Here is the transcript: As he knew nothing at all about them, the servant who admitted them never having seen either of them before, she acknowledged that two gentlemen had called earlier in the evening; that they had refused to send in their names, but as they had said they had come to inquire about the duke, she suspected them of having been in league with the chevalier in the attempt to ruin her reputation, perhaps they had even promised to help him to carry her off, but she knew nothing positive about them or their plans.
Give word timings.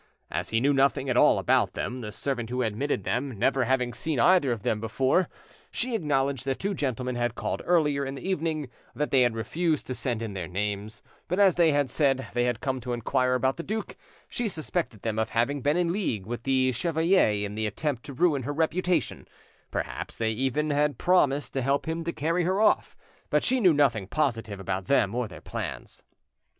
As 0.31 0.49
he 0.49 0.59
knew 0.59 0.73
nothing 0.73 1.11
at 1.11 1.15
all 1.15 1.37
about 1.37 1.73
them, 1.73 2.01
the 2.01 2.11
servant 2.11 2.49
who 2.49 2.63
admitted 2.63 3.03
them 3.03 3.37
never 3.37 3.65
having 3.65 3.93
seen 3.93 4.19
either 4.19 4.51
of 4.51 4.63
them 4.63 4.79
before, 4.79 5.29
she 5.69 5.93
acknowledged 5.93 6.43
that 6.45 6.57
two 6.57 6.73
gentlemen 6.73 7.13
had 7.15 7.35
called 7.35 7.61
earlier 7.65 8.03
in 8.03 8.15
the 8.15 8.27
evening; 8.27 8.67
that 8.95 9.11
they 9.11 9.21
had 9.21 9.35
refused 9.35 9.85
to 9.85 9.93
send 9.93 10.23
in 10.23 10.33
their 10.33 10.47
names, 10.47 11.03
but 11.27 11.37
as 11.37 11.53
they 11.53 11.71
had 11.71 11.87
said 11.87 12.29
they 12.33 12.45
had 12.45 12.61
come 12.61 12.81
to 12.81 12.93
inquire 12.93 13.35
about 13.35 13.57
the 13.57 13.61
duke, 13.61 13.95
she 14.27 14.49
suspected 14.49 15.03
them 15.03 15.19
of 15.19 15.29
having 15.29 15.61
been 15.61 15.77
in 15.77 15.93
league 15.93 16.25
with 16.25 16.41
the 16.41 16.71
chevalier 16.71 17.29
in 17.45 17.53
the 17.53 17.67
attempt 17.67 18.01
to 18.03 18.11
ruin 18.11 18.41
her 18.41 18.53
reputation, 18.53 19.27
perhaps 19.69 20.17
they 20.17 20.29
had 20.29 20.37
even 20.39 20.93
promised 20.95 21.53
to 21.53 21.61
help 21.61 21.85
him 21.87 22.03
to 22.03 22.11
carry 22.11 22.43
her 22.43 22.59
off, 22.59 22.97
but 23.29 23.43
she 23.43 23.59
knew 23.59 23.71
nothing 23.71 24.07
positive 24.07 24.59
about 24.59 24.85
them 24.85 25.13
or 25.13 25.27
their 25.27 25.41
plans. 25.41 26.01